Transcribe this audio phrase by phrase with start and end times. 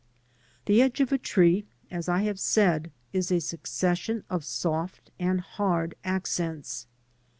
[0.65, 5.39] The edge of a tree, as I have said, is a succession of soft and
[5.39, 6.87] hard accents.